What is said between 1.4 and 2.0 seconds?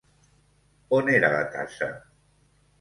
tassa?